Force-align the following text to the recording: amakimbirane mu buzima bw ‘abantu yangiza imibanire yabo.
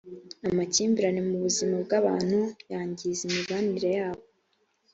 amakimbirane 0.49 1.21
mu 1.29 1.35
buzima 1.43 1.75
bw 1.85 1.91
‘abantu 1.99 2.39
yangiza 2.71 3.21
imibanire 3.29 3.89
yabo. 3.99 4.23